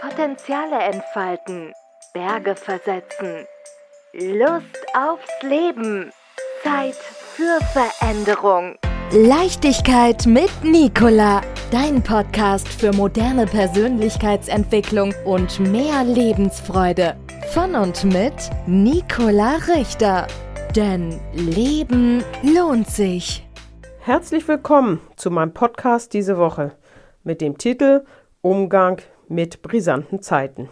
Potenziale 0.00 0.78
entfalten, 0.78 1.72
Berge 2.12 2.54
versetzen, 2.54 3.46
Lust 4.12 4.76
aufs 4.94 5.42
Leben, 5.42 6.12
Zeit 6.62 6.96
für 6.96 7.58
Veränderung. 7.72 8.76
Leichtigkeit 9.10 10.26
mit 10.26 10.50
Nicola, 10.62 11.40
dein 11.70 12.02
Podcast 12.02 12.68
für 12.68 12.92
moderne 12.92 13.46
Persönlichkeitsentwicklung 13.46 15.14
und 15.24 15.60
mehr 15.60 16.04
Lebensfreude. 16.04 17.16
Von 17.54 17.74
und 17.74 18.04
mit 18.04 18.34
Nicola 18.66 19.56
Richter. 19.66 20.26
Denn 20.76 21.18
Leben 21.32 22.22
lohnt 22.42 22.90
sich. 22.90 23.48
Herzlich 24.00 24.46
willkommen 24.46 25.00
zu 25.16 25.30
meinem 25.30 25.54
Podcast 25.54 26.12
diese 26.12 26.36
Woche 26.36 26.72
mit 27.24 27.40
dem 27.40 27.56
Titel 27.56 28.04
Umgang 28.42 29.00
mit 29.28 29.62
brisanten 29.62 30.22
Zeiten. 30.22 30.68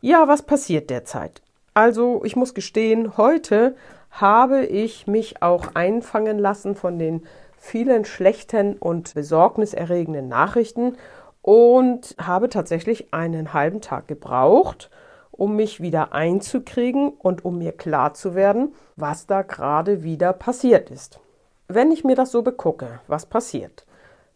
Ja, 0.00 0.28
was 0.28 0.42
passiert 0.42 0.90
derzeit? 0.90 1.42
Also, 1.74 2.22
ich 2.24 2.36
muss 2.36 2.54
gestehen, 2.54 3.16
heute 3.16 3.74
habe 4.10 4.64
ich 4.66 5.06
mich 5.06 5.42
auch 5.42 5.74
einfangen 5.74 6.38
lassen 6.38 6.74
von 6.74 6.98
den 6.98 7.22
vielen 7.56 8.04
schlechten 8.04 8.76
und 8.76 9.14
besorgniserregenden 9.14 10.28
Nachrichten 10.28 10.96
und 11.40 12.14
habe 12.20 12.48
tatsächlich 12.48 13.14
einen 13.14 13.52
halben 13.52 13.80
Tag 13.80 14.08
gebraucht, 14.08 14.90
um 15.30 15.56
mich 15.56 15.80
wieder 15.80 16.12
einzukriegen 16.12 17.08
und 17.10 17.44
um 17.44 17.58
mir 17.58 17.72
klar 17.72 18.14
zu 18.14 18.34
werden, 18.34 18.74
was 18.96 19.26
da 19.26 19.42
gerade 19.42 20.02
wieder 20.02 20.32
passiert 20.32 20.90
ist. 20.90 21.20
Wenn 21.68 21.90
ich 21.90 22.04
mir 22.04 22.16
das 22.16 22.32
so 22.32 22.42
begucke, 22.42 23.00
was 23.06 23.26
passiert? 23.26 23.86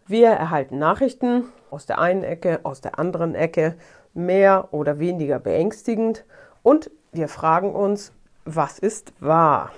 Wir 0.07 0.29
erhalten 0.29 0.79
Nachrichten 0.79 1.45
aus 1.77 1.85
der 1.85 1.99
einen 1.99 2.25
Ecke, 2.25 2.61
aus 2.63 2.81
der 2.81 2.99
anderen 2.99 3.35
Ecke, 3.35 3.77
mehr 4.15 4.69
oder 4.71 4.99
weniger 4.99 5.39
beängstigend 5.39 6.25
und 6.63 6.91
wir 7.13 7.29
fragen 7.29 7.75
uns, 7.75 8.13
was 8.47 8.79
ist 8.79 9.13
wahr? 9.21 9.73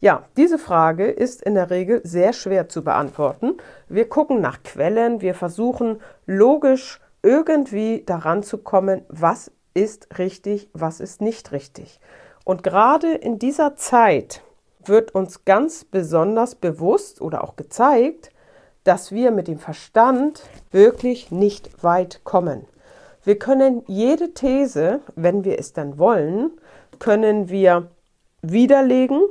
Ja, 0.00 0.24
diese 0.38 0.58
Frage 0.58 1.06
ist 1.10 1.42
in 1.42 1.54
der 1.54 1.68
Regel 1.68 2.00
sehr 2.02 2.32
schwer 2.32 2.70
zu 2.70 2.82
beantworten. 2.82 3.58
Wir 3.90 4.08
gucken 4.08 4.40
nach 4.40 4.62
Quellen, 4.62 5.20
wir 5.20 5.34
versuchen 5.34 6.00
logisch 6.24 6.98
irgendwie 7.22 8.04
daran 8.06 8.42
zu 8.42 8.56
kommen, 8.56 9.02
was 9.10 9.52
ist 9.74 10.18
richtig, 10.18 10.70
was 10.72 10.98
ist 10.98 11.20
nicht 11.20 11.52
richtig. 11.52 12.00
Und 12.44 12.62
gerade 12.62 13.12
in 13.12 13.38
dieser 13.38 13.76
Zeit 13.76 14.42
wird 14.82 15.14
uns 15.14 15.44
ganz 15.44 15.84
besonders 15.84 16.54
bewusst 16.54 17.20
oder 17.20 17.44
auch 17.44 17.54
gezeigt, 17.54 18.31
dass 18.84 19.12
wir 19.12 19.30
mit 19.30 19.48
dem 19.48 19.58
Verstand 19.58 20.42
wirklich 20.70 21.30
nicht 21.30 21.82
weit 21.82 22.20
kommen. 22.24 22.66
Wir 23.24 23.38
können 23.38 23.82
jede 23.86 24.34
These, 24.34 25.00
wenn 25.14 25.44
wir 25.44 25.58
es 25.58 25.72
dann 25.72 25.98
wollen, 25.98 26.50
können 26.98 27.48
wir 27.48 27.90
widerlegen 28.42 29.22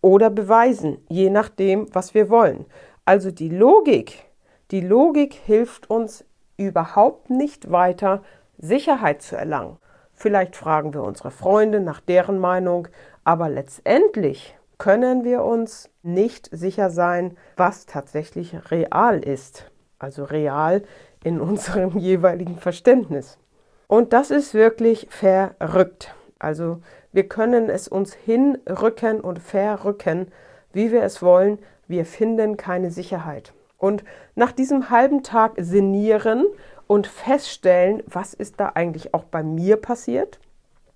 oder 0.00 0.30
beweisen, 0.30 0.98
je 1.08 1.30
nachdem, 1.30 1.92
was 1.92 2.14
wir 2.14 2.30
wollen. 2.30 2.66
Also 3.04 3.30
die 3.30 3.48
Logik, 3.48 4.24
die 4.70 4.80
Logik 4.80 5.34
hilft 5.34 5.90
uns 5.90 6.24
überhaupt 6.56 7.30
nicht 7.30 7.72
weiter, 7.72 8.22
Sicherheit 8.58 9.22
zu 9.22 9.36
erlangen. 9.36 9.78
Vielleicht 10.12 10.54
fragen 10.54 10.94
wir 10.94 11.02
unsere 11.02 11.30
Freunde 11.30 11.80
nach 11.80 12.00
deren 12.00 12.38
Meinung, 12.38 12.86
aber 13.24 13.48
letztendlich 13.48 14.54
können 14.80 15.24
wir 15.24 15.44
uns 15.44 15.90
nicht 16.02 16.48
sicher 16.50 16.90
sein, 16.90 17.36
was 17.56 17.86
tatsächlich 17.86 18.56
real 18.72 19.22
ist. 19.22 19.70
Also 19.98 20.24
real 20.24 20.82
in 21.22 21.40
unserem 21.50 21.98
jeweiligen 21.98 22.56
Verständnis. 22.56 23.38
Und 23.86 24.12
das 24.12 24.30
ist 24.30 24.54
wirklich 24.54 25.06
verrückt. 25.10 26.14
Also 26.38 26.80
wir 27.12 27.28
können 27.28 27.68
es 27.68 27.88
uns 27.88 28.14
hinrücken 28.14 29.20
und 29.20 29.38
verrücken, 29.38 30.28
wie 30.72 30.90
wir 30.90 31.02
es 31.02 31.22
wollen. 31.22 31.58
Wir 31.86 32.06
finden 32.06 32.56
keine 32.56 32.90
Sicherheit. 32.90 33.52
Und 33.76 34.02
nach 34.34 34.52
diesem 34.52 34.88
halben 34.88 35.22
Tag 35.22 35.52
sinnieren 35.58 36.46
und 36.86 37.06
feststellen, 37.06 38.02
was 38.06 38.32
ist 38.32 38.60
da 38.60 38.70
eigentlich 38.74 39.12
auch 39.12 39.24
bei 39.24 39.42
mir 39.42 39.76
passiert, 39.76 40.40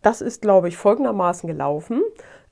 das 0.00 0.20
ist, 0.20 0.42
glaube 0.42 0.68
ich, 0.68 0.76
folgendermaßen 0.76 1.46
gelaufen. 1.46 2.02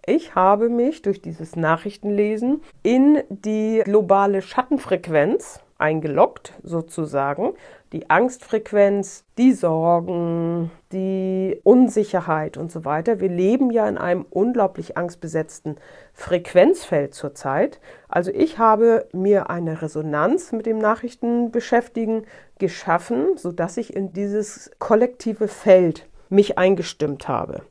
Ich 0.05 0.35
habe 0.35 0.69
mich 0.69 1.03
durch 1.03 1.23
dieses 1.23 1.55
Nachrichtenlesen 1.55 2.61
in 2.83 3.23
die 3.29 3.83
globale 3.85 4.43
Schattenfrequenz 4.43 5.61
eingeloggt, 5.79 6.55
sozusagen. 6.65 7.55
Die 7.93 8.11
Angstfrequenz, 8.11 9.25
die 9.39 9.53
Sorgen, 9.53 10.73
die 10.91 11.61
Unsicherheit 11.63 12.57
und 12.57 12.73
so 12.73 12.85
weiter. 12.85 13.21
Wir 13.21 13.29
leben 13.29 13.71
ja 13.71 13.89
in 13.89 13.97
einem 13.97 14.27
unglaublich 14.29 14.97
angstbesetzten 14.97 15.77
Frequenzfeld 16.15 17.15
zurzeit. 17.15 17.79
Also 18.09 18.33
ich 18.33 18.59
habe 18.59 19.07
mir 19.13 19.51
eine 19.51 19.83
Resonanz 19.83 20.51
mit 20.51 20.67
dem 20.67 20.79
Nachrichtenbeschäftigen 20.79 22.27
geschaffen, 22.59 23.37
sodass 23.37 23.77
ich 23.77 23.95
in 23.95 24.13
dieses 24.13 24.73
kollektive 24.81 25.47
Feld 25.47 26.09
mich 26.29 26.59
eingestimmt 26.59 27.29
habe. 27.29 27.63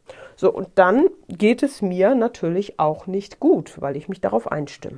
So, 0.41 0.51
und 0.51 0.69
dann 0.73 1.05
geht 1.27 1.61
es 1.61 1.83
mir 1.83 2.15
natürlich 2.15 2.79
auch 2.79 3.05
nicht 3.05 3.39
gut, 3.39 3.79
weil 3.79 3.95
ich 3.95 4.09
mich 4.09 4.21
darauf 4.21 4.51
einstimme. 4.51 4.97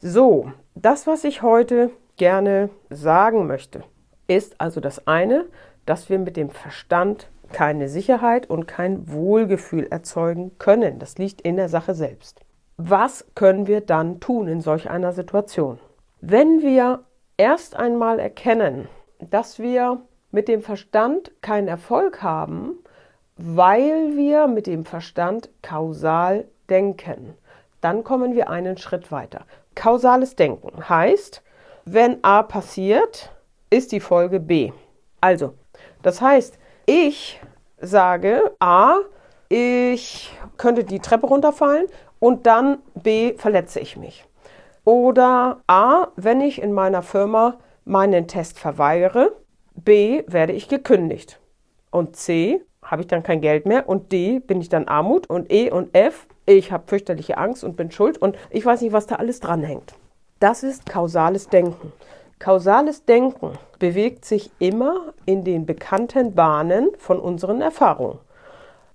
So, 0.00 0.50
das, 0.74 1.06
was 1.06 1.22
ich 1.22 1.42
heute 1.42 1.90
gerne 2.16 2.68
sagen 2.88 3.46
möchte, 3.46 3.84
ist 4.26 4.60
also 4.60 4.80
das 4.80 5.06
eine, 5.06 5.46
dass 5.86 6.10
wir 6.10 6.18
mit 6.18 6.36
dem 6.36 6.50
Verstand 6.50 7.30
keine 7.52 7.88
Sicherheit 7.88 8.50
und 8.50 8.66
kein 8.66 9.12
Wohlgefühl 9.12 9.86
erzeugen 9.86 10.58
können. 10.58 10.98
Das 10.98 11.16
liegt 11.16 11.42
in 11.42 11.54
der 11.54 11.68
Sache 11.68 11.94
selbst. 11.94 12.40
Was 12.76 13.26
können 13.36 13.68
wir 13.68 13.80
dann 13.80 14.18
tun 14.18 14.48
in 14.48 14.62
solch 14.62 14.90
einer 14.90 15.12
Situation? 15.12 15.78
Wenn 16.20 16.60
wir 16.60 17.04
erst 17.36 17.76
einmal 17.76 18.18
erkennen, 18.18 18.88
dass 19.20 19.60
wir 19.60 20.00
mit 20.32 20.48
dem 20.48 20.60
Verstand 20.60 21.30
keinen 21.40 21.68
Erfolg 21.68 22.24
haben, 22.24 22.80
weil 23.42 24.16
wir 24.16 24.46
mit 24.46 24.66
dem 24.66 24.84
Verstand 24.84 25.50
kausal 25.62 26.46
denken. 26.68 27.34
Dann 27.80 28.04
kommen 28.04 28.34
wir 28.34 28.50
einen 28.50 28.76
Schritt 28.76 29.10
weiter. 29.10 29.46
Kausales 29.74 30.36
Denken 30.36 30.88
heißt, 30.88 31.42
wenn 31.84 32.22
A 32.22 32.42
passiert, 32.42 33.32
ist 33.70 33.92
die 33.92 34.00
Folge 34.00 34.40
B. 34.40 34.72
Also, 35.20 35.54
das 36.02 36.20
heißt, 36.20 36.58
ich 36.86 37.40
sage 37.80 38.54
A, 38.58 38.98
ich 39.48 40.30
könnte 40.58 40.84
die 40.84 41.00
Treppe 41.00 41.26
runterfallen 41.26 41.86
und 42.18 42.46
dann 42.46 42.78
B, 42.94 43.34
verletze 43.34 43.80
ich 43.80 43.96
mich. 43.96 44.24
Oder 44.84 45.60
A, 45.66 46.08
wenn 46.16 46.40
ich 46.40 46.60
in 46.60 46.72
meiner 46.72 47.02
Firma 47.02 47.58
meinen 47.84 48.28
Test 48.28 48.58
verweigere, 48.58 49.32
B, 49.74 50.24
werde 50.26 50.52
ich 50.52 50.68
gekündigt. 50.68 51.40
Und 51.90 52.16
C, 52.16 52.62
habe 52.90 53.02
ich 53.02 53.08
dann 53.08 53.22
kein 53.22 53.40
Geld 53.40 53.66
mehr 53.66 53.88
und 53.88 54.10
D 54.10 54.40
bin 54.40 54.60
ich 54.60 54.68
dann 54.68 54.88
Armut 54.88 55.28
und 55.30 55.52
E 55.52 55.70
und 55.70 55.94
F 55.94 56.26
ich 56.46 56.72
habe 56.72 56.84
fürchterliche 56.86 57.38
Angst 57.38 57.62
und 57.62 57.76
bin 57.76 57.90
schuld 57.90 58.18
und 58.18 58.36
ich 58.50 58.66
weiß 58.66 58.80
nicht, 58.80 58.92
was 58.92 59.06
da 59.06 59.16
alles 59.16 59.38
dranhängt. 59.40 59.94
Das 60.40 60.62
ist 60.62 60.86
kausales 60.86 61.48
Denken. 61.48 61.92
Kausales 62.40 63.04
Denken 63.04 63.52
bewegt 63.78 64.24
sich 64.24 64.50
immer 64.58 65.12
in 65.26 65.44
den 65.44 65.66
bekannten 65.66 66.34
Bahnen 66.34 66.88
von 66.98 67.20
unseren 67.20 67.60
Erfahrungen. 67.60 68.18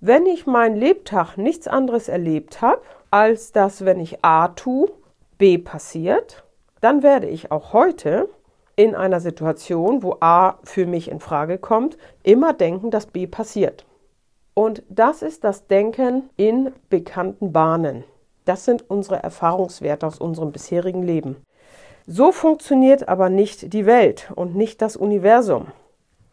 Wenn 0.00 0.26
ich 0.26 0.46
mein 0.46 0.76
Lebtag 0.76 1.38
nichts 1.38 1.66
anderes 1.66 2.08
erlebt 2.08 2.60
habe, 2.60 2.82
als 3.10 3.52
dass 3.52 3.84
wenn 3.84 4.00
ich 4.00 4.24
A 4.24 4.48
tue, 4.48 4.90
B 5.38 5.56
passiert, 5.56 6.44
dann 6.80 7.02
werde 7.02 7.28
ich 7.28 7.50
auch 7.50 7.72
heute 7.72 8.28
in 8.76 8.94
einer 8.94 9.20
Situation, 9.20 10.02
wo 10.02 10.18
A 10.20 10.58
für 10.62 10.86
mich 10.86 11.10
in 11.10 11.20
Frage 11.20 11.58
kommt, 11.58 11.96
immer 12.22 12.52
denken, 12.52 12.90
dass 12.90 13.06
B 13.06 13.26
passiert. 13.26 13.86
Und 14.54 14.82
das 14.88 15.22
ist 15.22 15.44
das 15.44 15.66
Denken 15.66 16.30
in 16.36 16.72
bekannten 16.88 17.52
Bahnen. 17.52 18.04
Das 18.44 18.64
sind 18.64 18.88
unsere 18.88 19.22
Erfahrungswerte 19.22 20.06
aus 20.06 20.18
unserem 20.18 20.52
bisherigen 20.52 21.02
Leben. 21.02 21.36
So 22.06 22.30
funktioniert 22.30 23.08
aber 23.08 23.28
nicht 23.28 23.72
die 23.72 23.84
Welt 23.84 24.30
und 24.34 24.54
nicht 24.54 24.80
das 24.80 24.96
Universum. 24.96 25.66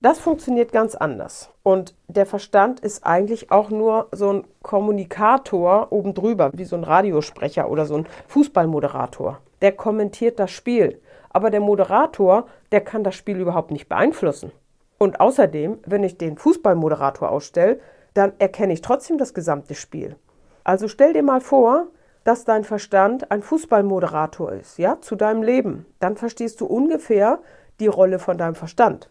Das 0.01 0.19
funktioniert 0.19 0.71
ganz 0.73 0.95
anders. 0.95 1.49
Und 1.63 1.95
der 2.09 2.25
Verstand 2.25 2.81
ist 2.81 3.05
eigentlich 3.05 3.51
auch 3.51 3.69
nur 3.69 4.09
so 4.11 4.31
ein 4.31 4.43
Kommunikator 4.61 5.87
oben 5.91 6.13
drüber, 6.13 6.51
wie 6.53 6.65
so 6.65 6.75
ein 6.75 6.83
Radiosprecher 6.83 7.69
oder 7.69 7.85
so 7.85 7.95
ein 7.95 8.07
Fußballmoderator. 8.27 9.39
Der 9.61 9.71
kommentiert 9.71 10.39
das 10.39 10.51
Spiel. 10.51 10.99
Aber 11.33 11.49
der 11.49 11.59
Moderator, 11.59 12.45
der 12.71 12.81
kann 12.81 13.03
das 13.03 13.15
Spiel 13.15 13.39
überhaupt 13.39 13.71
nicht 13.71 13.89
beeinflussen. 13.89 14.51
Und 14.97 15.19
außerdem, 15.19 15.79
wenn 15.85 16.03
ich 16.03 16.17
den 16.17 16.37
Fußballmoderator 16.37 17.29
ausstelle, 17.29 17.79
dann 18.13 18.33
erkenne 18.39 18.73
ich 18.73 18.81
trotzdem 18.81 19.17
das 19.17 19.33
gesamte 19.33 19.75
Spiel. 19.75 20.15
Also 20.63 20.87
stell 20.87 21.13
dir 21.13 21.23
mal 21.23 21.41
vor, 21.41 21.87
dass 22.23 22.45
dein 22.45 22.63
Verstand 22.63 23.31
ein 23.31 23.41
Fußballmoderator 23.41 24.53
ist, 24.53 24.77
ja, 24.77 25.01
zu 25.01 25.15
deinem 25.15 25.43
Leben. 25.43 25.85
Dann 25.99 26.15
verstehst 26.15 26.61
du 26.61 26.65
ungefähr 26.65 27.39
die 27.79 27.87
Rolle 27.87 28.19
von 28.19 28.37
deinem 28.37 28.55
Verstand. 28.55 29.09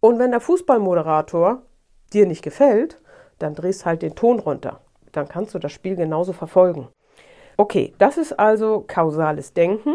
Und 0.00 0.18
wenn 0.18 0.30
der 0.30 0.40
Fußballmoderator 0.40 1.62
dir 2.12 2.26
nicht 2.26 2.42
gefällt, 2.42 3.00
dann 3.38 3.54
drehst 3.54 3.84
halt 3.84 4.02
den 4.02 4.14
Ton 4.14 4.38
runter. 4.38 4.80
Dann 5.10 5.28
kannst 5.28 5.54
du 5.54 5.58
das 5.58 5.72
Spiel 5.72 5.96
genauso 5.96 6.32
verfolgen. 6.32 6.88
Okay, 7.56 7.94
das 7.98 8.16
ist 8.16 8.38
also 8.38 8.84
kausales 8.86 9.52
Denken 9.52 9.94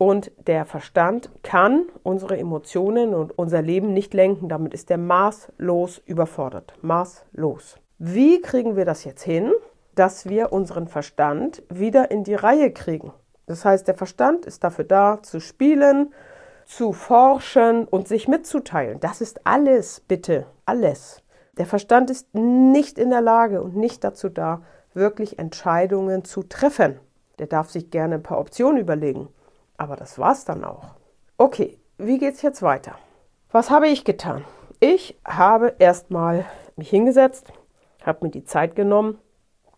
und 0.00 0.32
der 0.46 0.64
Verstand 0.64 1.30
kann 1.42 1.84
unsere 2.02 2.38
Emotionen 2.38 3.12
und 3.12 3.38
unser 3.38 3.60
Leben 3.60 3.92
nicht 3.92 4.14
lenken. 4.14 4.48
Damit 4.48 4.72
ist 4.72 4.90
er 4.90 4.96
maßlos 4.96 5.98
überfordert. 6.06 6.72
Maßlos. 6.80 7.78
Wie 7.98 8.40
kriegen 8.40 8.76
wir 8.76 8.86
das 8.86 9.04
jetzt 9.04 9.22
hin, 9.22 9.52
dass 9.94 10.26
wir 10.26 10.54
unseren 10.54 10.88
Verstand 10.88 11.62
wieder 11.68 12.10
in 12.10 12.24
die 12.24 12.34
Reihe 12.34 12.72
kriegen? 12.72 13.12
Das 13.44 13.66
heißt, 13.66 13.86
der 13.88 13.94
Verstand 13.94 14.46
ist 14.46 14.64
dafür 14.64 14.86
da, 14.86 15.18
zu 15.22 15.38
spielen, 15.38 16.14
zu 16.64 16.94
forschen 16.94 17.84
und 17.84 18.08
sich 18.08 18.26
mitzuteilen. 18.26 19.00
Das 19.00 19.20
ist 19.20 19.46
alles, 19.46 20.00
bitte, 20.00 20.46
alles. 20.64 21.22
Der 21.58 21.66
Verstand 21.66 22.08
ist 22.08 22.34
nicht 22.34 22.98
in 22.98 23.10
der 23.10 23.20
Lage 23.20 23.60
und 23.60 23.76
nicht 23.76 24.02
dazu 24.02 24.30
da, 24.30 24.62
wirklich 24.94 25.38
Entscheidungen 25.38 26.24
zu 26.24 26.42
treffen. 26.42 26.98
Der 27.38 27.48
darf 27.48 27.68
sich 27.68 27.90
gerne 27.90 28.14
ein 28.14 28.22
paar 28.22 28.40
Optionen 28.40 28.80
überlegen. 28.80 29.28
Aber 29.80 29.96
das 29.96 30.18
war's 30.18 30.44
dann 30.44 30.62
auch. 30.62 30.90
Okay, 31.38 31.78
wie 31.96 32.18
geht's 32.18 32.42
jetzt 32.42 32.60
weiter? 32.60 32.96
Was 33.50 33.70
habe 33.70 33.88
ich 33.88 34.04
getan? 34.04 34.44
Ich 34.78 35.18
habe 35.24 35.74
erstmal 35.78 36.44
mich 36.76 36.90
hingesetzt, 36.90 37.50
habe 38.04 38.26
mir 38.26 38.30
die 38.30 38.44
Zeit 38.44 38.76
genommen 38.76 39.16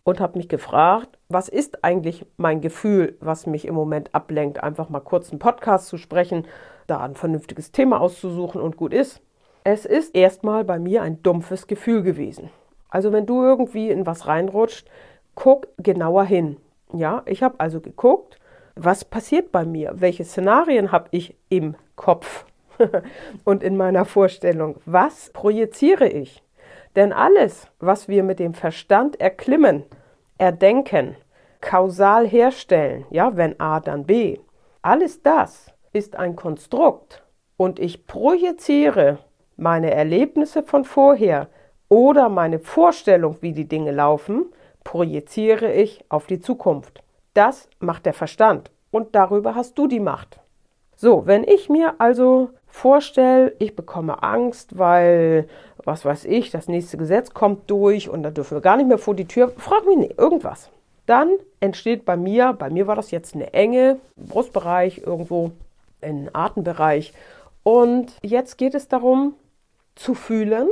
und 0.03 0.19
habe 0.19 0.39
mich 0.39 0.49
gefragt, 0.49 1.21
was 1.29 1.49
ist 1.49 1.85
eigentlich 1.85 2.27
mein 2.37 2.61
Gefühl, 2.61 3.17
was 3.21 3.47
mich 3.47 3.65
im 3.65 3.77
Moment 3.77 4.13
ablenkt, 4.13 4.61
einfach 4.61 4.89
mal 4.89 4.99
kurz 4.99 5.31
einen 5.31 5.39
Podcast 5.39 5.87
zu 5.87 5.99
sprechen, 5.99 6.49
da 6.89 6.99
ein 6.99 7.15
vernünftiges 7.15 7.71
Thema 7.71 8.01
auszusuchen 8.01 8.61
und 8.61 8.77
gut 8.77 8.93
ist. 8.93 9.21
Es 9.63 9.87
ist 9.87 10.17
erstmal 10.17 10.65
bei 10.65 10.81
mir 10.81 11.03
ein 11.03 11.23
dumpfes 11.23 11.69
Gefühl 11.69 12.03
gewesen. 12.03 12.51
Also 12.89 13.13
wenn 13.13 13.27
du 13.27 13.41
irgendwie 13.41 13.89
in 13.89 14.05
was 14.05 14.27
reinrutscht, 14.27 14.91
guck 15.37 15.69
genauer 15.77 16.25
hin. 16.25 16.57
Ja, 16.93 17.23
ich 17.25 17.45
habe 17.45 17.61
also 17.61 17.81
geguckt, 17.81 18.41
was 18.75 19.05
passiert 19.05 19.53
bei 19.53 19.65
mir? 19.65 19.93
Welche 19.95 20.25
Szenarien 20.25 20.93
habe 20.93 21.09
ich 21.11 21.37
im 21.49 21.77
Kopf 21.97 22.47
und 23.45 23.63
in 23.63 23.77
meiner 23.77 24.05
Vorstellung? 24.05 24.77
Was 24.87 25.31
projiziere 25.31 26.09
ich? 26.09 26.43
Denn 26.97 27.13
alles, 27.13 27.69
was 27.81 28.09
wir 28.09 28.23
mit 28.23 28.39
dem 28.39 28.55
Verstand 28.55 29.21
erklimmen, 29.21 29.85
erdenken, 30.39 31.17
kausal 31.61 32.27
herstellen, 32.27 33.07
ja, 33.11 33.37
wenn 33.37 33.59
A, 33.61 33.81
dann 33.81 34.05
B, 34.05 34.39
alles 34.83 35.23
das 35.23 35.73
ist 35.93 36.17
ein 36.17 36.37
Konstrukt 36.37 37.23
und 37.57 37.79
ich 37.79 38.07
projiziere 38.07 39.19
meine 39.57 39.93
Erlebnisse 39.93 40.63
von 40.63 40.85
vorher 40.85 41.49
oder 41.89 42.29
meine 42.29 42.59
Vorstellung, 42.59 43.37
wie 43.41 43.53
die 43.53 43.69
Dinge 43.69 43.93
laufen, 43.93 44.47
projiziere 44.83 45.73
ich 45.73 46.05
auf 46.09 46.27
die 46.27 46.41
Zukunft. 46.41 47.03
Das 47.35 47.69
macht 47.79 48.07
der 48.07 48.13
Verstand 48.13 48.71
und 48.91 49.15
darüber 49.15 49.55
hast 49.55 49.79
du 49.79 49.87
die 49.87 50.01
Macht. 50.01 50.39
So, 50.97 51.27
wenn 51.27 51.45
ich 51.45 51.69
mir 51.69 51.95
also 51.99 52.51
vorstelle, 52.67 53.55
ich 53.59 53.75
bekomme 53.75 54.23
Angst, 54.23 54.79
weil, 54.79 55.49
was 55.85 56.05
weiß 56.05 56.27
ich, 56.27 56.51
das 56.51 56.69
nächste 56.69 56.97
Gesetz 56.97 57.35
kommt 57.35 57.71
durch 57.71 58.09
und 58.09 58.23
da 58.23 58.31
dürfen 58.31 58.57
wir 58.57 58.61
gar 58.61 58.77
nicht 58.77 58.89
mehr 58.89 58.99
vor 58.99 59.15
die 59.15 59.27
Tür, 59.27 59.51
frag 59.57 59.87
mich 59.87 59.97
nicht, 59.97 60.19
irgendwas. 60.19 60.71
Dann 61.07 61.31
entsteht 61.61 62.05
bei 62.05 62.17
mir, 62.17 62.53
bei 62.53 62.71
mir 62.71 62.87
war 62.87 62.97
das 62.97 63.11
jetzt 63.11 63.35
eine 63.35 63.53
Enge, 63.53 63.99
Brustbereich, 64.17 64.99
irgendwo, 64.99 65.51
im 66.01 66.29
Atembereich. 66.33 67.13
Und 67.63 68.13
jetzt 68.23 68.59
geht 68.59 68.75
es 68.75 68.89
darum, 68.89 69.35
zu 69.95 70.15
fühlen 70.15 70.69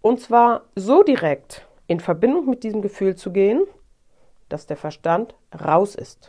und 0.00 0.20
zwar 0.20 0.62
so 0.76 1.02
direkt 1.02 1.66
in 1.86 2.00
Verbindung 2.00 2.48
mit 2.48 2.62
diesem 2.62 2.82
Gefühl 2.82 3.16
zu 3.16 3.32
gehen, 3.32 3.62
dass 4.48 4.66
der 4.66 4.76
Verstand 4.76 5.34
raus 5.64 5.94
ist. 5.94 6.28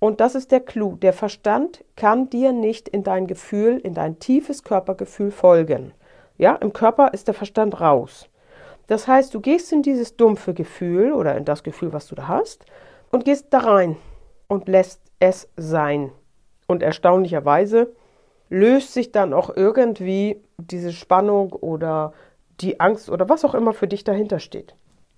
Und 0.00 0.20
das 0.20 0.34
ist 0.34 0.52
der 0.52 0.60
Clou. 0.60 0.96
Der 0.96 1.12
Verstand 1.12 1.84
kann 1.96 2.28
dir 2.28 2.52
nicht 2.52 2.88
in 2.88 3.04
dein 3.04 3.26
Gefühl, 3.26 3.78
in 3.78 3.94
dein 3.94 4.18
tiefes 4.18 4.62
Körpergefühl 4.62 5.30
folgen. 5.30 5.92
Ja, 6.36 6.56
im 6.56 6.72
Körper 6.72 7.14
ist 7.14 7.26
der 7.28 7.34
Verstand 7.34 7.80
raus. 7.80 8.28
Das 8.86 9.08
heißt, 9.08 9.32
du 9.32 9.40
gehst 9.40 9.72
in 9.72 9.82
dieses 9.82 10.16
dumpfe 10.16 10.52
Gefühl 10.52 11.12
oder 11.12 11.36
in 11.36 11.44
das 11.44 11.62
Gefühl, 11.62 11.92
was 11.92 12.06
du 12.06 12.14
da 12.14 12.28
hast, 12.28 12.66
und 13.10 13.24
gehst 13.24 13.46
da 13.50 13.58
rein 13.60 13.96
und 14.48 14.68
lässt 14.68 15.00
es 15.20 15.48
sein. 15.56 16.10
Und 16.66 16.82
erstaunlicherweise 16.82 17.94
löst 18.50 18.92
sich 18.92 19.12
dann 19.12 19.32
auch 19.32 19.54
irgendwie 19.54 20.42
diese 20.58 20.92
Spannung 20.92 21.52
oder 21.52 22.12
die 22.60 22.80
Angst 22.80 23.08
oder 23.08 23.28
was 23.28 23.44
auch 23.44 23.54
immer 23.54 23.72
für 23.72 23.88
dich 23.88 24.04
dahinter 24.04 24.38
steht. 24.38 24.74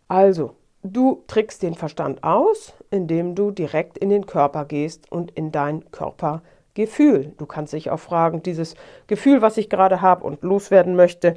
Also, 0.09 0.55
du 0.93 1.23
trickst 1.27 1.63
den 1.63 1.75
Verstand 1.75 2.23
aus, 2.25 2.75
indem 2.91 3.35
du 3.35 3.51
direkt 3.51 3.99
in 3.99 4.11
den 4.11 4.27
Körper 4.27 4.65
gehst 4.65 5.11
und 5.11 5.31
in 5.33 5.53
dein 5.53 5.91
Körpergefühl. 5.91 7.35
Du 7.39 7.47
kannst 7.47 7.73
dich 7.73 7.91
auch 7.91 8.01
fragen, 8.01 8.43
dieses 8.43 8.75
Gefühl, 9.07 9.43
was 9.43 9.57
ich 9.57 9.71
gerade 9.71 10.01
habe 10.03 10.25
und 10.25 10.43
loswerden 10.43 10.97
möchte, 10.97 11.37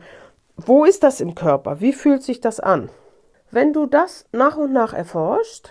wo 0.55 0.83
ist 0.83 1.03
das 1.03 1.21
im 1.21 1.35
Körper? 1.35 1.79
Wie 1.79 1.93
fühlt 1.93 2.23
sich 2.23 2.41
das 2.41 2.59
an? 2.59 2.89
Wenn 3.51 3.73
du 3.73 3.85
das 3.85 4.25
nach 4.31 4.57
und 4.57 4.73
nach 4.73 4.93
erforscht, 4.93 5.69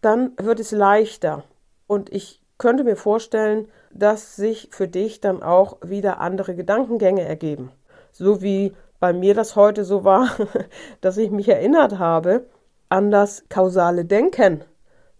dann 0.00 0.32
wird 0.38 0.60
es 0.60 0.72
leichter. 0.72 1.44
Und 1.86 2.12
ich 2.12 2.40
könnte 2.58 2.84
mir 2.84 2.96
vorstellen, 2.96 3.68
dass 3.92 4.36
sich 4.36 4.68
für 4.72 4.88
dich 4.88 5.20
dann 5.20 5.42
auch 5.42 5.78
wieder 5.82 6.20
andere 6.20 6.54
Gedankengänge 6.54 7.22
ergeben. 7.22 7.70
So 8.10 8.42
wie 8.42 8.72
bei 9.00 9.12
mir 9.12 9.34
das 9.34 9.56
heute 9.56 9.84
so 9.84 10.04
war, 10.04 10.30
dass 11.00 11.16
ich 11.16 11.30
mich 11.30 11.48
erinnert 11.48 11.98
habe 11.98 12.46
an 12.88 13.10
das 13.10 13.44
kausale 13.48 14.04
Denken. 14.04 14.64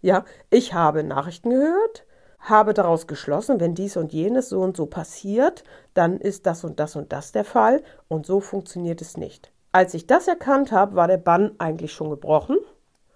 Ja, 0.01 0.25
ich 0.49 0.73
habe 0.73 1.03
Nachrichten 1.03 1.49
gehört, 1.49 2.05
habe 2.39 2.73
daraus 2.73 3.07
geschlossen, 3.07 3.59
wenn 3.59 3.75
dies 3.75 3.97
und 3.97 4.13
jenes 4.13 4.49
so 4.49 4.61
und 4.61 4.77
so 4.77 4.85
passiert, 4.85 5.63
dann 5.93 6.19
ist 6.19 6.45
das 6.45 6.63
und 6.63 6.79
das 6.79 6.95
und 6.95 7.11
das 7.11 7.31
der 7.31 7.45
Fall 7.45 7.81
und 8.07 8.25
so 8.25 8.39
funktioniert 8.39 9.01
es 9.01 9.17
nicht. 9.17 9.51
Als 9.71 9.93
ich 9.93 10.07
das 10.07 10.27
erkannt 10.27 10.71
habe, 10.71 10.95
war 10.95 11.07
der 11.07 11.17
Bann 11.17 11.51
eigentlich 11.57 11.91
schon 11.91 12.09
gebrochen. 12.09 12.57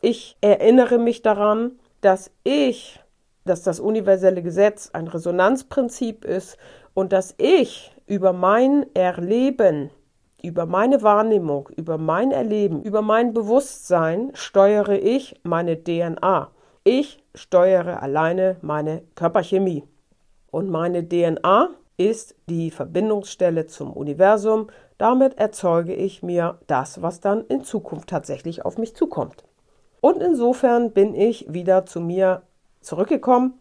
Ich 0.02 0.38
erinnere 0.42 0.98
mich 0.98 1.22
daran, 1.22 1.80
dass 2.02 2.32
ich 2.44 3.02
dass 3.50 3.64
das 3.64 3.80
universelle 3.80 4.42
Gesetz 4.42 4.92
ein 4.94 5.08
Resonanzprinzip 5.08 6.24
ist 6.24 6.58
und 6.94 7.12
dass 7.12 7.34
ich 7.38 7.92
über 8.06 8.32
mein 8.32 8.86
Erleben, 8.96 9.90
über 10.44 10.66
meine 10.66 11.02
Wahrnehmung, 11.02 11.70
über 11.76 11.98
mein 11.98 12.32
Erleben, 12.32 12.82
über 12.84 13.02
mein 13.02 13.34
Bewusstsein 13.34 14.32
steuere 14.34 15.02
ich 15.02 15.40
meine 15.44 15.84
DNA. 15.84 16.50
Ich 16.84 17.24
steuere 17.36 18.02
alleine 18.02 18.58
meine 18.62 19.04
Körperchemie. 19.16 19.84
Und 20.52 20.70
meine 20.70 21.08
DNA 21.08 21.70
ist 21.98 22.36
die 22.48 22.72
Verbindungsstelle 22.72 23.68
zum 23.68 23.94
Universum. 23.94 24.68
Damit 24.98 25.38
erzeuge 25.38 25.94
ich 25.94 26.24
mir 26.24 26.60
das, 26.68 27.02
was 27.02 27.20
dann 27.20 27.46
in 27.46 27.64
Zukunft 27.64 28.10
tatsächlich 28.10 28.66
auf 28.66 28.78
mich 28.78 28.96
zukommt. 28.96 29.44
Und 30.02 30.22
insofern 30.22 30.92
bin 30.92 31.14
ich 31.14 31.54
wieder 31.54 31.86
zu 31.86 32.00
mir 32.00 32.44
zurückgekommen. 32.82 33.60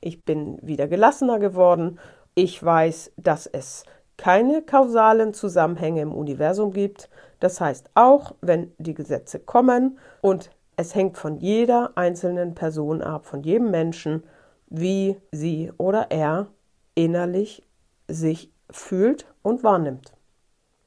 Ich 0.00 0.24
bin 0.24 0.58
wieder 0.62 0.88
gelassener 0.88 1.38
geworden. 1.38 1.98
Ich 2.34 2.62
weiß, 2.62 3.12
dass 3.16 3.46
es 3.46 3.84
keine 4.20 4.60
kausalen 4.60 5.32
Zusammenhänge 5.32 6.02
im 6.02 6.12
Universum 6.12 6.74
gibt. 6.74 7.08
Das 7.40 7.58
heißt, 7.58 7.88
auch 7.94 8.34
wenn 8.42 8.70
die 8.76 8.92
Gesetze 8.92 9.40
kommen 9.40 9.98
und 10.20 10.50
es 10.76 10.94
hängt 10.94 11.16
von 11.16 11.38
jeder 11.38 11.92
einzelnen 11.94 12.54
Person 12.54 13.00
ab, 13.00 13.24
von 13.24 13.42
jedem 13.42 13.70
Menschen, 13.70 14.22
wie 14.66 15.16
sie 15.32 15.72
oder 15.78 16.10
er 16.10 16.48
innerlich 16.94 17.66
sich 18.08 18.52
fühlt 18.70 19.24
und 19.40 19.64
wahrnimmt. 19.64 20.12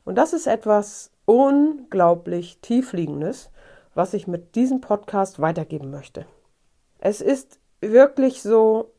Und 0.05 0.19
das 0.19 0.33
ist 0.33 0.45
etwas 0.45 1.09
unglaublich 1.25 2.59
tiefliegendes, 2.61 3.49
was 3.95 4.13
ich 4.13 4.27
mit 4.27 4.53
diesem 4.53 4.79
Podcast 4.79 5.39
weitergeben 5.39 5.89
möchte. 5.89 6.27
Es 6.99 7.19
ist 7.19 7.59
wirklich 7.81 8.43
so, 8.43 8.91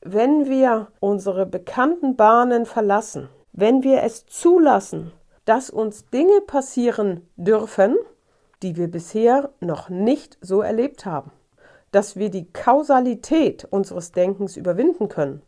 wenn 0.00 0.46
wir 0.46 0.88
unsere 0.98 1.46
bekannten 1.46 2.16
Bahnen 2.16 2.66
verlassen, 2.66 3.28
wenn 3.56 3.82
wir 3.82 4.02
es 4.02 4.26
zulassen, 4.26 5.12
dass 5.46 5.70
uns 5.70 6.06
Dinge 6.10 6.42
passieren 6.46 7.26
dürfen, 7.36 7.96
die 8.62 8.76
wir 8.76 8.88
bisher 8.88 9.50
noch 9.60 9.88
nicht 9.88 10.38
so 10.40 10.60
erlebt 10.60 11.06
haben, 11.06 11.32
dass 11.90 12.16
wir 12.16 12.30
die 12.30 12.52
Kausalität 12.52 13.64
unseres 13.64 14.12
Denkens 14.12 14.56
überwinden 14.56 15.08
können, 15.08 15.42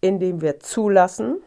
indem 0.00 0.42
wir 0.42 0.60
zulassen, 0.60 1.38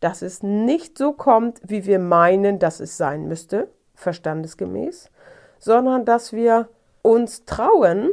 dass 0.00 0.22
es 0.22 0.42
nicht 0.42 0.96
so 0.96 1.12
kommt, 1.12 1.60
wie 1.64 1.84
wir 1.84 1.98
meinen, 1.98 2.58
dass 2.58 2.80
es 2.80 2.96
sein 2.96 3.28
müsste, 3.28 3.68
verstandesgemäß, 3.94 5.10
sondern 5.58 6.04
dass 6.04 6.32
wir 6.32 6.68
uns 7.02 7.44
trauen, 7.44 8.10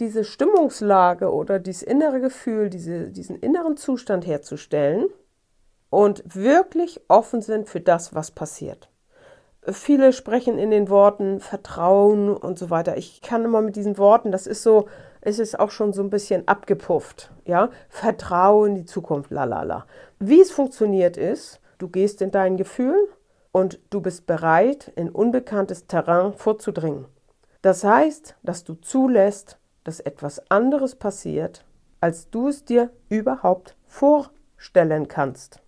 diese 0.00 0.24
Stimmungslage 0.24 1.32
oder 1.32 1.60
dieses 1.60 1.84
innere 1.84 2.20
Gefühl, 2.20 2.68
diese, 2.68 3.10
diesen 3.10 3.36
inneren 3.36 3.76
Zustand 3.76 4.26
herzustellen 4.26 5.06
und 5.94 6.22
wirklich 6.34 7.00
offen 7.06 7.40
sind 7.40 7.68
für 7.68 7.80
das, 7.80 8.14
was 8.14 8.32
passiert. 8.32 8.88
Viele 9.62 10.12
sprechen 10.12 10.58
in 10.58 10.70
den 10.70 10.90
Worten 10.90 11.38
Vertrauen 11.38 12.36
und 12.36 12.58
so 12.58 12.68
weiter. 12.68 12.96
Ich 12.96 13.22
kann 13.22 13.44
immer 13.44 13.62
mit 13.62 13.76
diesen 13.76 13.96
Worten, 13.96 14.32
das 14.32 14.48
ist 14.48 14.64
so, 14.64 14.88
es 15.20 15.38
ist 15.38 15.58
auch 15.58 15.70
schon 15.70 15.92
so 15.92 16.02
ein 16.02 16.10
bisschen 16.10 16.48
abgepufft, 16.48 17.30
ja? 17.46 17.70
Vertrauen 17.88 18.70
in 18.70 18.74
die 18.74 18.84
Zukunft, 18.84 19.30
lalala. 19.30 19.86
Wie 20.18 20.40
es 20.40 20.50
funktioniert 20.50 21.16
ist, 21.16 21.60
du 21.78 21.88
gehst 21.88 22.20
in 22.20 22.32
dein 22.32 22.56
Gefühl 22.56 23.08
und 23.52 23.78
du 23.90 24.00
bist 24.00 24.26
bereit, 24.26 24.92
in 24.96 25.08
unbekanntes 25.08 25.86
Terrain 25.86 26.34
vorzudringen. 26.34 27.06
Das 27.62 27.84
heißt, 27.84 28.36
dass 28.42 28.64
du 28.64 28.74
zulässt, 28.74 29.58
dass 29.84 30.00
etwas 30.00 30.50
anderes 30.50 30.96
passiert, 30.96 31.64
als 32.00 32.28
du 32.30 32.48
es 32.48 32.64
dir 32.64 32.90
überhaupt 33.08 33.76
vorstellen 33.86 35.08
kannst. 35.08 35.63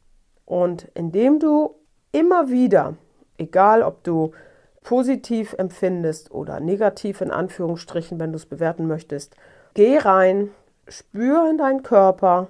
Und 0.47 0.89
indem 0.95 1.39
du 1.39 1.75
immer 2.13 2.49
wieder 2.49 2.95
Egal, 3.39 3.83
ob 3.83 4.03
du 4.03 4.33
positiv 4.83 5.55
empfindest 5.59 6.31
oder 6.31 6.61
negativ 6.61 7.21
in 7.21 7.31
Anführungsstrichen, 7.31 8.19
wenn 8.19 8.33
du 8.33 8.37
es 8.37 8.47
bewerten 8.47 8.87
möchtest, 8.87 9.37
geh 9.75 9.99
rein, 9.99 10.51
spür 10.89 11.51
in 11.51 11.59
deinen 11.59 11.83
Körper, 11.83 12.49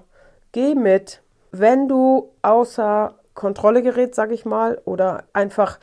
geh 0.53 0.75
mit. 0.75 1.23
Wenn 1.51 1.89
du 1.89 2.31
außer 2.43 3.15
Kontrolle 3.35 3.83
gerät, 3.83 4.15
sag 4.15 4.31
ich 4.33 4.45
mal, 4.45 4.81
oder 4.85 5.25
einfach 5.33 5.79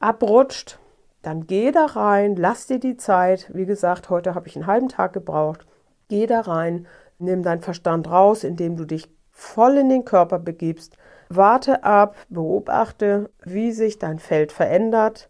abrutscht, 0.00 0.78
dann 1.22 1.46
geh 1.46 1.72
da 1.72 1.86
rein, 1.86 2.36
lass 2.36 2.66
dir 2.66 2.78
die 2.78 2.96
Zeit. 2.96 3.50
Wie 3.52 3.66
gesagt, 3.66 4.08
heute 4.08 4.34
habe 4.34 4.46
ich 4.46 4.56
einen 4.56 4.68
halben 4.68 4.88
Tag 4.88 5.12
gebraucht. 5.12 5.66
Geh 6.08 6.26
da 6.26 6.40
rein, 6.40 6.86
nimm 7.18 7.42
deinen 7.42 7.60
Verstand 7.60 8.08
raus, 8.08 8.44
indem 8.44 8.76
du 8.76 8.84
dich 8.84 9.10
voll 9.32 9.76
in 9.76 9.88
den 9.88 10.04
Körper 10.04 10.38
begibst 10.38 10.96
Warte 11.28 11.84
ab, 11.84 12.16
beobachte, 12.28 13.30
wie 13.44 13.72
sich 13.72 13.98
dein 13.98 14.18
Feld 14.18 14.52
verändert, 14.52 15.28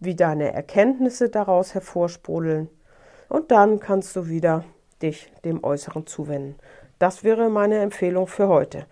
wie 0.00 0.14
deine 0.14 0.52
Erkenntnisse 0.52 1.28
daraus 1.28 1.74
hervorsprudeln 1.74 2.68
und 3.28 3.50
dann 3.50 3.80
kannst 3.80 4.14
du 4.16 4.28
wieder 4.28 4.64
dich 5.02 5.32
dem 5.44 5.62
Äußeren 5.64 6.06
zuwenden. 6.06 6.56
Das 6.98 7.24
wäre 7.24 7.50
meine 7.50 7.78
Empfehlung 7.78 8.26
für 8.26 8.48
heute 8.48 8.86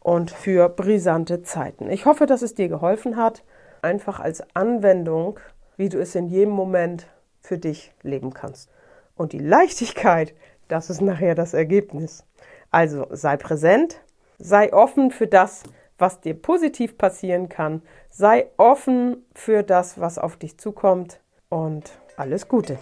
und 0.00 0.30
für 0.30 0.68
brisante 0.68 1.42
Zeiten. 1.42 1.90
Ich 1.90 2.06
hoffe, 2.06 2.26
dass 2.26 2.42
es 2.42 2.54
dir 2.54 2.68
geholfen 2.68 3.16
hat, 3.16 3.42
einfach 3.82 4.20
als 4.20 4.42
Anwendung, 4.54 5.38
wie 5.76 5.88
du 5.88 6.00
es 6.00 6.14
in 6.14 6.28
jedem 6.28 6.52
Moment 6.52 7.06
für 7.40 7.58
dich 7.58 7.92
leben 8.02 8.32
kannst. 8.32 8.70
Und 9.16 9.32
die 9.32 9.38
Leichtigkeit, 9.38 10.34
das 10.68 10.90
ist 10.90 11.00
nachher 11.00 11.34
das 11.34 11.54
Ergebnis. 11.54 12.24
Also 12.70 13.06
sei 13.10 13.36
präsent, 13.36 14.00
sei 14.38 14.72
offen 14.72 15.10
für 15.10 15.26
das, 15.26 15.64
was 15.98 16.20
dir 16.20 16.34
positiv 16.34 16.96
passieren 16.96 17.48
kann. 17.48 17.82
Sei 18.10 18.48
offen 18.56 19.26
für 19.34 19.62
das, 19.62 20.00
was 20.00 20.18
auf 20.18 20.36
dich 20.36 20.58
zukommt 20.58 21.20
und 21.48 21.90
alles 22.16 22.48
Gute. 22.48 22.78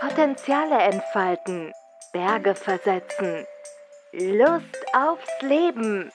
Potenziale 0.00 0.78
entfalten, 0.78 1.72
Berge 2.12 2.54
versetzen, 2.54 3.44
Lust 4.12 4.86
aufs 4.94 5.42
Leben, 5.42 6.10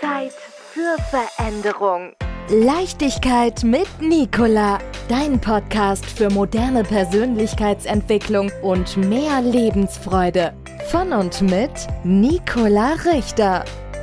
Zeit 0.00 0.32
für 0.32 0.96
Veränderung. 1.10 2.14
Leichtigkeit 2.48 3.64
mit 3.64 3.88
Nicola, 4.00 4.78
dein 5.08 5.40
Podcast 5.40 6.06
für 6.06 6.30
moderne 6.30 6.84
Persönlichkeitsentwicklung 6.84 8.52
und 8.62 8.96
mehr 8.96 9.40
Lebensfreude. 9.42 10.54
Von 10.90 11.12
und 11.12 11.42
mit 11.42 11.72
Nicola 12.04 12.94
Richter. 13.04 13.64